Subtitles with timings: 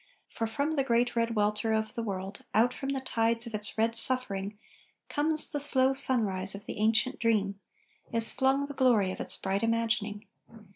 [0.27, 3.77] For from the great red welter of the world, Out from the tides of its
[3.77, 4.57] red suffering
[5.09, 7.59] Comes the slow sunrise of the ancient dream
[8.11, 10.25] Is flung the glory of its bright imagining.